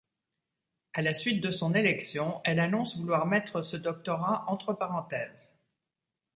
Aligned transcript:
À 0.93 1.03
la 1.03 1.13
suite 1.13 1.43
de 1.43 1.51
son 1.51 1.75
élection, 1.75 2.41
elle 2.43 2.59
annonce 2.59 2.97
vouloir 2.97 3.27
mettre 3.27 3.61
ce 3.61 3.77
doctorat 3.77 4.45
entre 4.47 4.73
parenthèses. 4.73 5.53